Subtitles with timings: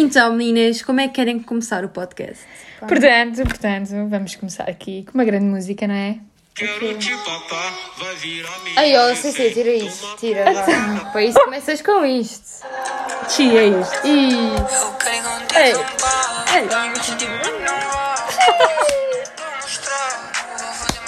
[0.00, 2.44] Então, meninas, como é que querem começar o podcast?
[2.78, 6.18] Portanto, portanto, vamos começar aqui com uma grande música, não é?
[6.54, 10.44] Quero te papar, vai virar minha Ai, ó, tira isto, tira.
[11.12, 12.64] Para isso começas com isto.
[13.28, 14.06] Tia, é isto.
[14.06, 14.96] Isso.
[15.56, 15.72] Ei,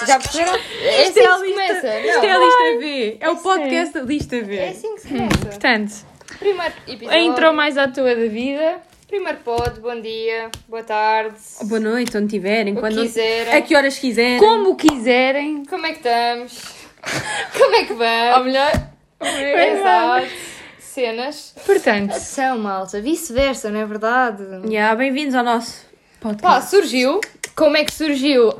[0.06, 0.54] Já perceberam?
[0.82, 2.00] É Isto assim é que a se lista, começa.
[2.00, 3.16] isto é a Não, lista V.
[3.20, 4.56] É o podcast da lista V.
[4.56, 5.36] é assim que se começa.
[5.38, 5.92] portanto,
[6.40, 7.10] Primeiro episódio.
[7.10, 8.78] a intro mais à toa da vida.
[9.06, 11.36] Primeiro pod, bom dia, boa tarde.
[11.64, 13.54] Boa noite, onde tiverem, O quando quiserem.
[13.54, 14.38] a que horas quiserem.
[14.38, 15.64] Como quiserem.
[15.66, 16.62] Como é que estamos?
[17.58, 18.44] Como é que Ou vamos?
[18.46, 18.72] melhor,
[19.20, 20.26] Exato.
[20.78, 21.54] Cenas.
[21.66, 24.42] portanto, São malta, vice-versa, não é verdade?
[24.66, 25.84] Yeah, Bem-vindos ao nosso
[26.20, 26.42] podcast.
[26.42, 27.20] Pá, surgiu.
[27.56, 28.48] Como é que surgiu?
[28.48, 28.54] Um,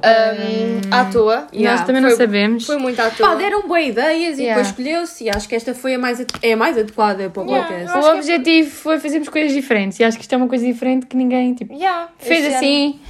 [0.90, 1.46] à toa.
[1.54, 2.66] Yeah, nós também não foi- sabemos.
[2.66, 3.28] Foi muito à toa.
[3.30, 4.48] Pá, deram boas ideias e Yeah.
[4.62, 7.42] depois escolheu-se e acho que esta foi a mais, ade- é a mais adequada para
[7.42, 7.90] o Yeah, podcast.
[7.92, 10.36] eu acho O que é- objetivo foi fazermos coisas diferentes e acho que isto é
[10.36, 13.00] uma coisa diferente que ninguém tipo, Yeah, fez este assim,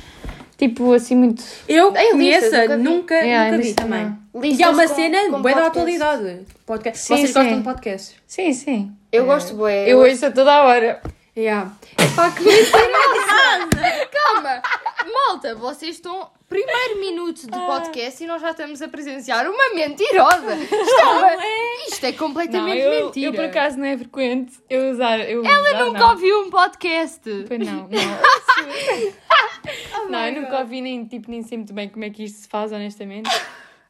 [0.57, 1.43] tipo assim muito.
[1.69, 2.83] Eu Em listas, conheço, nunca vi.
[2.85, 4.05] nunca, Yeah, nunca vi lista também.
[4.05, 4.45] não.
[4.45, 6.03] E há uma com- cena com bué da podcast.
[6.03, 6.47] atualidade.
[6.67, 6.99] Podcast.
[7.05, 7.35] Sim, Vocês sim.
[7.35, 8.15] gostam de podcasts?
[8.29, 8.93] Sim, sim.
[9.11, 9.89] Eu gosto bué.
[9.91, 11.01] Eu ouço a toda a hora.
[11.37, 11.73] Yeah.
[12.15, 12.45] Pá, que
[14.13, 14.63] Calma!
[15.05, 16.31] Malta, vocês estão.
[16.49, 20.53] Primeiro minuto de podcast e nós já estamos a presenciar uma mentirosa!
[20.57, 23.27] Isto é, Isto é Não, completamente eu, mentira!
[23.27, 25.21] eu por acaso não é frequente eu usar.
[25.21, 26.11] Eu Ela usar, nunca não.
[26.11, 27.21] ouviu um podcast!
[27.47, 27.89] Pois não, não.
[30.11, 32.49] não, eu nunca ouvi nem, tipo, nem sei muito bem como é que isto se
[32.49, 33.31] faz, honestamente.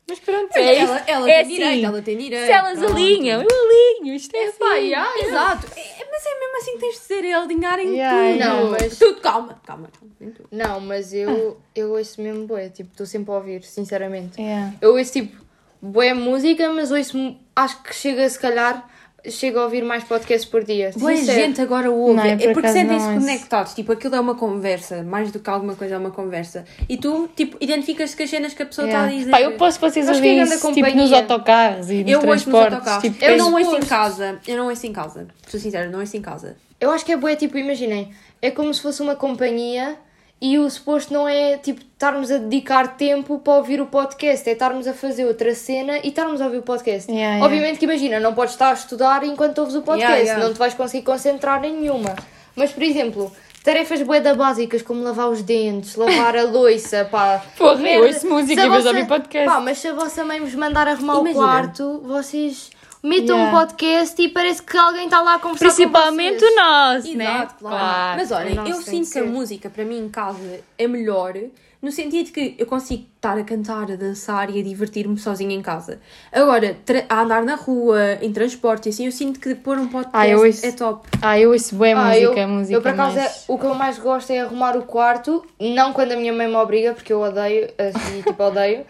[0.06, 1.54] Mas pronto, é ela ela é tem assim.
[1.54, 2.44] direito, ela tem direito.
[2.44, 2.92] Se elas pronto.
[2.92, 4.58] alinham, eu alinho, isto é assim.
[4.58, 5.66] Pá, yeah, Exato.
[5.76, 8.38] É, mas é mesmo assim que tens de ser, é alinhar em Yeah, tudo.
[8.62, 9.88] Não, mas- Tudo, calma, calma.
[9.98, 10.48] calma, em tudo.
[10.52, 14.40] Não, mas eu, eu ouço mesmo bué, tipo, estou sempre a ouvir, sinceramente.
[14.40, 14.72] É.
[14.80, 15.42] Eu ouço tipo
[15.80, 18.86] bué música, mas ouço, mu- acho que chega se calhar,
[19.28, 20.90] chega a ouvir mais podcasts por dia.
[20.96, 22.14] Boa gente agora ouve.
[22.14, 23.18] Não, é por porque acaso sentem-se ouço.
[23.20, 23.74] conectados.
[23.74, 25.02] Tipo, aquilo é uma conversa.
[25.02, 26.64] Mais do que alguma coisa é uma conversa.
[26.88, 29.18] E tu, tipo, identificas-te com as cenas que a pessoa está a Yeah.
[29.18, 29.30] dizer.
[29.30, 32.12] Pá, eu posso vocês Acho que é ouvirem grande isso, tipo, nos autocarros e nos
[32.12, 32.72] Eu ouço nos transportes.
[32.74, 33.02] autocarros.
[33.02, 34.38] tipo, eu é não ouço em casa.
[34.46, 35.28] Eu não ouço em casa.
[35.48, 36.56] Sou sincera, não ouço em casa.
[36.80, 38.10] Eu acho que é bué, tipo, imaginem,
[38.40, 39.96] é como se fosse uma companhia
[40.40, 44.52] e o suposto não é, tipo, estarmos a dedicar tempo para ouvir o podcast, é
[44.52, 47.10] estarmos a fazer outra cena e estarmos a ouvir o podcast.
[47.10, 47.44] Yeah, yeah.
[47.46, 50.58] Obviamente que imagina, não podes estar a estudar enquanto ouves o podcast, Yeah, não te
[50.58, 52.16] vais conseguir concentrar em nenhuma.
[52.56, 53.30] Mas, por exemplo,
[53.62, 57.42] tarefas bué da básicas como lavar os dentes, lavar a louça, pá.
[57.58, 59.46] Porra, eu ouço música de vossa- ouvir podcast.
[59.46, 61.30] Pá, mas se a vossa mãe vos mandar arrumar Imagina.
[61.38, 62.70] o quarto, vocês
[63.02, 63.48] metam Yeah.
[63.56, 66.52] um podcast e parece que alguém está lá a conversar Principalmente com vocês.
[66.52, 67.48] o nosso, Exato, né?
[67.58, 68.18] claro.
[68.18, 70.86] Mas olha, o nosso eu sinto que que a música para mim em casa é
[70.86, 71.34] melhor
[71.82, 75.62] no sentido que eu consigo estar a cantar, a dançar e a divertir-me sozinha em
[75.62, 75.98] casa.
[76.30, 76.76] Agora,
[77.08, 80.28] a andar na rua, em transporte, e assim, eu sinto que pôr um podcast Ah,
[80.28, 81.08] eu ouço- é top.
[81.22, 83.30] Ah, eu ouço bem Ah, música, eu, música eu por acaso mais...
[83.30, 86.48] é- o que eu mais gosto é arrumar o quarto, não quando a minha mãe
[86.48, 88.84] me obriga, porque eu odeio, assim, tipo, odeio.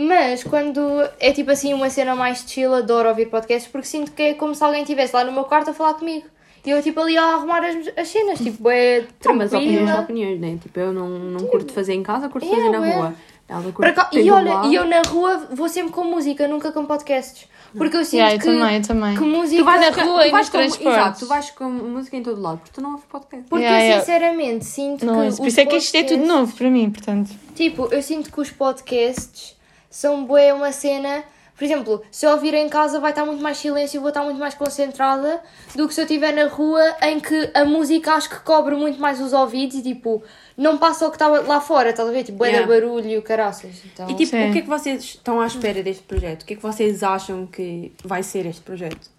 [0.00, 0.80] Mas quando
[1.18, 4.54] é tipo assim uma cena mais chill, adoro ouvir podcasts porque sinto que é como
[4.54, 6.24] se alguém estivesse lá no meu quarto a falar comigo.
[6.64, 10.00] E eu tipo ali a arrumar as, as cenas, tipo, é Ah, mas opiniões, tranquila.
[10.02, 10.58] opiniões, né?
[10.62, 12.94] Tipo, eu não, não curto fazer em casa, curto Yeah, fazer na ué.
[12.94, 13.14] rua.
[13.48, 16.84] Ela curte Para e olha, e eu na rua vou sempre com música, nunca com
[16.84, 17.48] podcasts.
[17.76, 19.14] Porque eu sinto Yeah, eu que, também, eu também.
[19.16, 19.62] que música.
[19.62, 20.98] Tu vais na Tu rua e vais nos com- transportes.
[21.00, 23.46] Exato, tu vais com música em todo lado, porque tu não ouves podcast.
[23.48, 24.00] Porque Yeah, eu yeah.
[24.04, 25.36] sinceramente sinto Não, que.
[25.36, 27.30] por os isso é que isto é tudo podcasts- novo para mim, portanto.
[27.54, 29.56] Tipo, eu sinto que os podcasts
[29.90, 31.24] são bué uma cena.
[31.56, 34.38] Por exemplo, se eu ouvir em casa vai estar muito mais silêncio, vou estar muito
[34.38, 35.40] mais concentrada
[35.74, 39.00] do que se eu estiver na rua em que a música acho que cobre muito
[39.00, 40.22] mais os ouvidos e tipo,
[40.56, 42.22] não passa o que está lá fora, estás a ver?
[42.22, 42.66] Tipo, bué Yeah.
[42.72, 43.74] barulho e o caraças.
[43.84, 44.50] Então, E tipo, Sim.
[44.50, 46.42] o que é que vocês estão à espera deste projeto?
[46.42, 49.10] O que é que vocês acham que vai ser este projeto?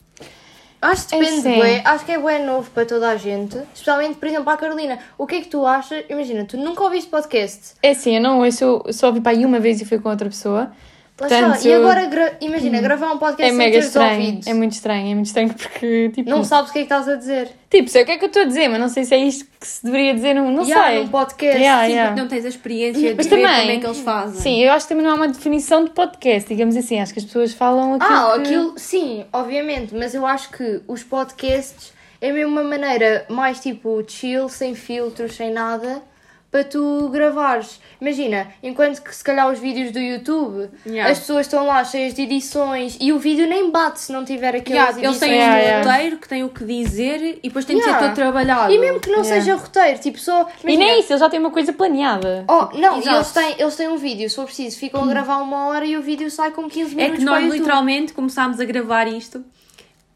[0.81, 1.57] Acho que É depende, sim.
[1.57, 1.81] bué.
[1.85, 3.57] Acho que é bué novo para toda a gente.
[3.73, 4.99] Especialmente, por exemplo, para a Carolina.
[5.17, 6.03] O que é que tu achas?
[6.09, 7.73] Imagina, tu nunca ouviste podcast.
[7.83, 10.09] É assim, eu não ouço, eu só ouvi para aí uma vez e fui com
[10.09, 10.71] outra pessoa.
[11.19, 14.19] Portanto, E agora, gra- imagina, gravar um podcast É sem mega estranho.
[14.21, 14.47] ouvidos.
[14.47, 16.29] É muito estranho, é muito estranho porque, tipo...
[16.29, 17.49] Não sabes o que é que estás a dizer.
[17.69, 19.17] Tipo, sei o que é que eu estou a dizer, mas não sei se é
[19.17, 20.99] isto que se deveria dizer, não, não Yeah, sei.
[21.03, 21.57] num podcast.
[21.59, 22.09] Yeah, Sim, yeah.
[22.09, 24.41] porque não tens a experiência Mas de ver também- como é que eles fazem.
[24.41, 26.99] Sim, eu acho que também não há uma definição de podcast, digamos assim.
[27.01, 28.41] Acho que as pessoas falam aquilo Ah, que...
[28.41, 31.91] aquilo, sim, obviamente, mas eu acho que os podcasts
[32.21, 36.01] é mesmo uma maneira mais tipo chill, sem filtros, sem nada,
[36.51, 37.79] para tu gravares.
[38.01, 41.11] Imagina, enquanto que se calhar os vídeos do YouTube, Yeah.
[41.11, 44.55] as pessoas estão lá cheias de edições e o vídeo nem bate se não tiver
[44.55, 45.31] aquelas Yeah, eles têm edições.
[45.31, 45.91] um Yeah, yeah.
[45.91, 48.07] roteiro que têm o que dizer e depois tem de ser Yeah.
[48.07, 48.73] todo trabalhado.
[48.73, 49.41] E mesmo que não Yeah.
[49.41, 50.41] seja roteiro, tipo só.
[50.63, 52.45] E imagina, nem isso, eles já têm uma coisa planeada.
[52.49, 55.37] Oh, não, e eles têm, eles têm um vídeo, se for preciso, ficam a gravar
[55.37, 58.13] uma hora e o vídeo sai com 15 É minutos que para o nós literalmente
[58.13, 59.43] começámos a gravar isto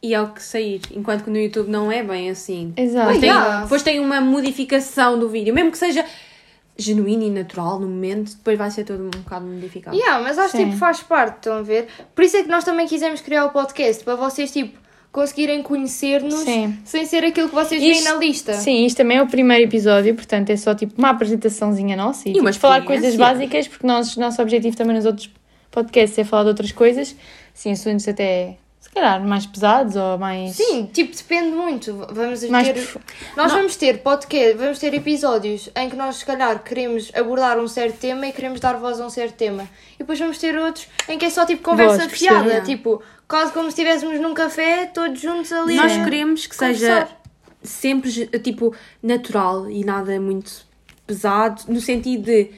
[0.04, 0.82] e ao que sair.
[0.92, 2.74] Enquanto que no YouTube não é bem assim.
[2.76, 3.08] Exato.
[3.08, 3.62] Depois tem, yeah.
[3.62, 6.06] depois tem uma modificação do vídeo, mesmo que seja
[6.78, 9.96] genuíno e natural no momento, depois vai ser todo um bocado modificado.
[9.96, 11.88] Yeah, mas acho que tipo, faz parte, estão a ver?
[12.14, 14.78] Por isso é que nós também quisemos criar o podcast, para vocês tipo,
[15.12, 16.44] conseguirem conhecer-nos
[16.84, 18.54] sem ser aquilo que vocês Isto- veem na lista.
[18.56, 22.32] Sim, isto também é o primeiro episódio, portanto é só tipo uma apresentaçãozinha nossa e,
[22.32, 25.30] E tipo, falar coisas básicas, porque nós, nosso objetivo também nos outros
[25.70, 27.16] podcasts é falar de outras coisas,
[27.54, 30.56] sim, assuntos até se calhar mais pesados ou mais.
[30.58, 31.94] Sim, tipo, depende muito.
[32.12, 33.00] Vamos Mais ter, profu-
[33.38, 33.60] nós Não.
[33.60, 37.98] vamos ter podcast, vamos ter episódios em que nós, se calhar, queremos abordar um certo
[37.98, 39.64] tema e queremos dar voz a um certo tema.
[39.96, 42.54] E depois vamos ter outros em que é só tipo conversa percebo, fiada.
[42.56, 42.62] é.
[42.62, 45.76] Tipo, quase como se estivéssemos num café, todos juntos ali.
[45.76, 47.22] Nós a queremos que seja conversar.
[47.64, 50.52] sempre tipo natural e nada muito
[51.08, 52.52] pesado, no sentido de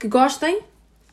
[0.00, 0.58] que gostem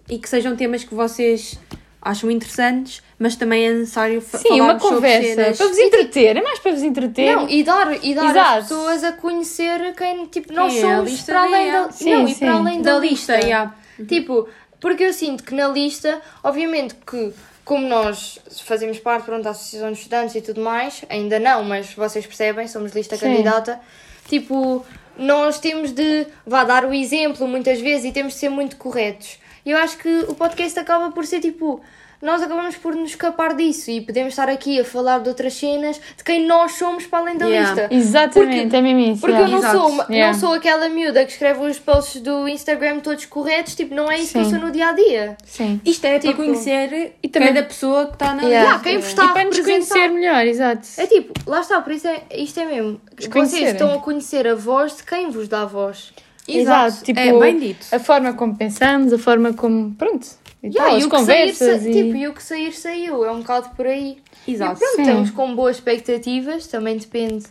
[0.09, 1.59] e que sejam temas que vocês
[2.01, 5.57] acham interessantes, mas também é necessário Sim, uma conversa cenas.
[5.57, 7.35] para vos entreter, é mais para vos entreter.
[7.35, 8.39] Não, e dar, e dar Exato.
[8.39, 12.27] as pessoas a conhecer quem, tipo, nós é somos lista para além da, Sim, não,
[12.27, 12.39] e sim.
[12.39, 13.75] para além da, da lista, yeah.
[14.07, 14.49] Tipo,
[14.79, 17.31] porque eu sinto que na lista, obviamente que
[17.63, 21.93] como nós fazemos parte pronto, da Associação de Estudantes e tudo mais, ainda não, mas
[21.93, 23.27] vocês percebem, somos lista Sim.
[23.27, 23.79] candidata,
[24.27, 24.83] tipo,
[25.17, 29.37] nós temos de vá dar o exemplo muitas vezes e temos de ser muito corretos.
[29.65, 31.81] E eu acho que o podcast acaba por ser tipo.
[32.21, 35.99] Nós acabamos por nos escapar disso e podemos estar aqui a falar de outras cenas
[36.15, 37.69] de quem nós somos para além da Yeah.
[37.71, 37.87] lista.
[37.95, 39.21] Exatamente, Porque- é mesmo isso.
[39.21, 39.47] Porque yeah.
[39.47, 39.77] eu não Exato.
[39.79, 40.31] sou, uma- Yeah.
[40.31, 44.19] não sou aquela miúda que escreve os posts do Instagram todos corretos, tipo, não é
[44.19, 44.51] isso que eu Sim.
[44.51, 45.35] sou no dia a dia.
[45.43, 45.81] Sim.
[45.83, 48.79] Isto é Tipo- para conhecer E também- cada pessoa que está na Yeah.
[48.83, 50.87] quem vos está E a para nos conhecer melhor, exato.
[50.97, 53.01] É tipo, lá está, por isso é, isto é mesmo.
[53.33, 56.13] Vocês estão a conhecer a voz de quem vos dá a voz.
[56.47, 57.85] Exato, tipo, é bem dito.
[57.91, 59.93] a forma como pensamos, a forma como.
[59.95, 60.27] Pronto.
[60.63, 61.81] E Yeah, tal, e as o que sair, conversas.
[61.81, 61.93] sa- e...
[61.93, 63.25] tipo, e o que sair, saiu.
[63.25, 64.17] É um bocado por aí.
[64.47, 64.75] Exato.
[64.75, 65.01] E pronto, Sim.
[65.01, 67.45] estamos com boas expectativas, também depende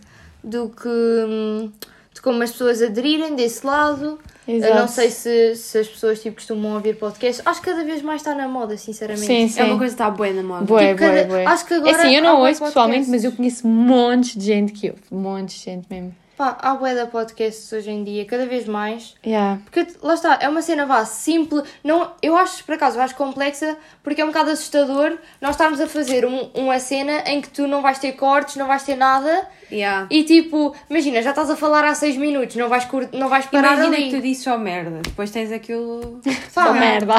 [0.45, 1.71] do que.
[2.15, 4.19] de como as pessoas aderirem desse lado.
[4.49, 4.75] Eu Exato.
[4.75, 7.41] não sei se, se as pessoas tipo, costumam ouvir podcast.
[7.45, 9.27] Acho que cada vez mais está na moda, sinceramente.
[9.27, 9.61] Sim, sim.
[9.61, 10.65] É uma coisa que está boa na moda.
[10.65, 11.47] Bué, Tipo, bué, cada- bué.
[11.47, 13.09] acho que agora É assim, eu não ouço pessoalmente, podcasts.
[13.11, 15.03] mas eu conheço montes de gente que ouve.
[15.11, 16.15] Montes de gente mesmo.
[16.41, 19.15] Pá, há bué de podcasts hoje em dia, cada vez mais.
[19.23, 19.59] Yeah.
[19.63, 21.65] Porque lá está, é uma cena vá, simples.
[21.85, 25.87] Não, eu acho, por acaso, acho complexa porque é um bocado assustador nós estarmos a
[25.87, 29.47] fazer um- uma cena em que tu não vais ter cortes, não vais ter nada
[29.71, 30.07] Yeah.
[30.11, 33.07] e tipo, imagina, já estás a falar há 6 minutos, não vais, cur...
[33.13, 34.05] não vais parar Imagina ali.
[34.11, 36.23] que tu dizes só merda, depois tens aquilo.
[36.55, 37.15] Pá, Só merda.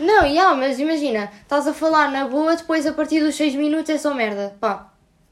[0.00, 3.88] Não, yeah, mas imagina, estás a falar na boa, depois a partir dos 6 minutos
[3.88, 4.56] é só merda.
[4.60, 4.88] Pá,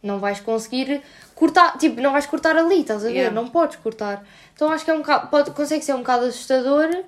[0.06, 1.02] não vais conseguir
[1.34, 3.14] cortar, tipo, não vais cortar ali, estás a ver?
[3.14, 3.34] Yeah.
[3.34, 4.24] Não podes cortar.
[4.54, 7.04] Então acho que é um bocado, pode, consegue ser um bocado assustador,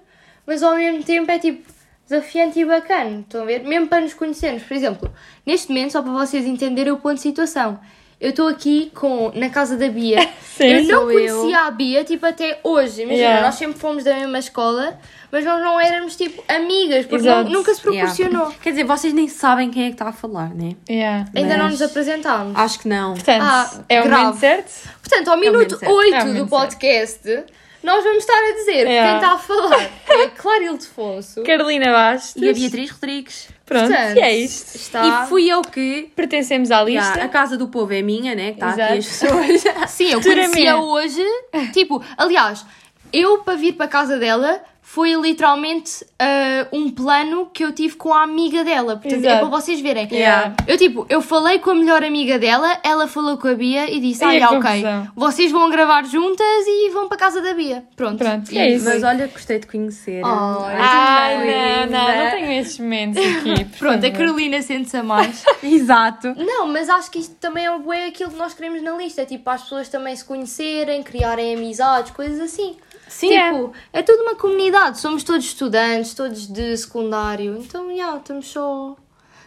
[0.46, 1.70] mas ao mesmo tempo é tipo
[2.08, 3.20] desafiante e bacana.
[3.20, 3.62] Estão a ver?
[3.64, 4.62] Mesmo para nos conhecermos.
[4.62, 5.12] Por exemplo,
[5.46, 7.78] neste momento, só para vocês entenderem o ponto de situação.
[8.20, 10.28] Eu estou aqui com, na casa da Bia.
[10.42, 11.36] Sim, eu não sou eu.
[11.38, 13.02] conhecia a Bia, tipo, até hoje.
[13.02, 13.46] Imagina, Yeah.
[13.46, 14.98] nós sempre fomos da mesma escola,
[15.30, 18.40] mas nós não éramos, tipo, amigas, porque não- nunca se proporcionou.
[18.46, 18.56] Yeah.
[18.60, 20.72] Quer dizer, vocês nem sabem quem é que está a falar, né?
[20.90, 21.26] Yeah.
[21.36, 22.56] Ainda não Mas- nos apresentámos.
[22.58, 23.14] Acho que não.
[23.14, 24.22] Portanto, Ah, é o grave.
[24.22, 24.88] momento certo?
[25.00, 25.94] Portanto, ao o minuto certo.
[25.94, 27.44] 8 É do podcast,
[27.84, 29.08] nós vamos estar a dizer Yeah.
[29.10, 29.90] quem está a falar.
[30.10, 30.26] É
[30.58, 31.42] Claro Ildefonso.
[31.42, 32.42] Carolina Bastos.
[32.42, 33.48] E a Beatriz Rodrigues.
[33.64, 34.76] Pronto, Portanto, e é isto.
[34.76, 35.24] Está...
[35.24, 36.10] E fui eu que.
[36.16, 37.10] Pertencemos à lista.
[37.10, 38.52] Yeah, a casa do povo é minha, né?
[38.52, 39.64] Que está aqui as pessoas.
[39.88, 41.24] Sim, eu conhecia hoje.
[41.72, 42.64] Tipo, aliás,
[43.12, 47.94] eu para vir para a casa dela foi literalmente ah, um plano que eu tive
[47.96, 48.96] com a amiga dela.
[48.96, 49.46] Portanto, é Exato.
[49.46, 50.08] para vocês verem.
[50.10, 50.54] Yeah.
[50.66, 54.00] Eu, tipo, eu falei com a melhor amiga dela, ela falou com a Bia e
[54.00, 55.08] disse: Olha, ok, confusão.
[55.14, 57.84] vocês vão gravar juntas e vão para a casa da Bia.
[57.94, 58.16] Pronto.
[58.16, 58.86] Pronto, e é isso.
[58.86, 60.22] Mas olha, gostei de conhecer.
[60.24, 63.64] Oh, Ai, Muito não, não, não tenho esses momentos aqui.
[63.78, 64.10] Pronto, a.
[64.10, 65.44] Carolina sente-se a mais.
[65.62, 66.34] Exato.
[66.34, 69.26] Não, mas acho que isto também é bué aquilo que nós queremos na lista.
[69.26, 72.74] Tipo, para as pessoas também se conhecerem, criarem amizades, coisas assim.
[73.08, 74.02] Sim, tipo, é.
[74.02, 74.98] tudo uma comunidade.
[75.00, 77.56] Somos todos estudantes, todos de secundário.
[77.58, 78.96] Então, já, estamos só...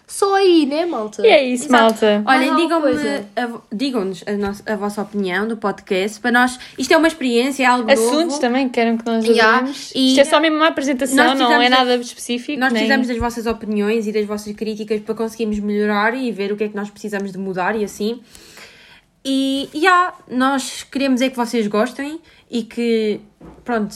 [0.08, 1.26] Só aí, né, malta?
[1.26, 1.84] E é isso, Exato.
[1.84, 2.24] malta.
[2.28, 3.26] Olhem, digam-me, coisa?
[3.34, 6.20] a digam-nos nossa- a vossa opinião do podcast.
[6.20, 8.40] Para nós, isto é uma experiência, é algo Assuntos novo.
[8.42, 9.66] também que queiram que nós Yeah,
[9.96, 12.60] e- Isto é só mesmo uma apresentação, não é nada específico.
[12.60, 16.52] Nós nem- precisamos das vossas opiniões e das vossas críticas para conseguirmos melhorar e ver
[16.52, 18.20] o que é que nós precisamos de mudar e assim.
[19.24, 23.20] E, já, nós queremos é que vocês gostem e que,
[23.64, 23.96] pronto,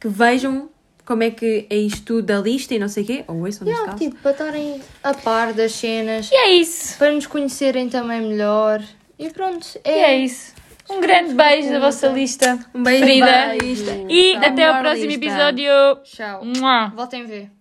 [0.00, 0.70] que vejam
[1.04, 3.24] como é que é isto tudo da lista e não sei o quê.
[3.26, 3.98] Ou ouçam, neste Já, caso.
[3.98, 6.96] tipo, para estarem a par das cenas, E é isso.
[6.98, 8.82] para nos conhecerem também melhor.
[9.18, 10.54] E pronto, E é isso.
[10.90, 13.84] Um grande beijo da vossa lista Um beijo, beijo.
[14.08, 15.24] E Da até ao próximo lista.
[15.26, 15.70] episódio.
[16.04, 16.44] Tchau.
[16.44, 16.88] Mua.
[16.94, 17.57] Voltem a ver.